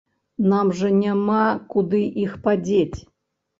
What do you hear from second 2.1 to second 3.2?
іх падзець!